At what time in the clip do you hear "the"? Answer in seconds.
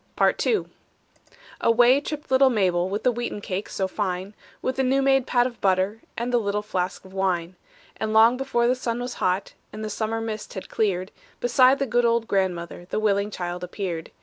3.03-3.11, 4.77-4.83, 6.33-6.39, 8.67-8.73, 9.85-9.91, 11.77-11.85, 12.89-12.99